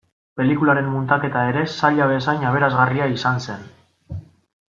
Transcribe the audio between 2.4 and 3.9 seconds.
aberasgarria izan zen.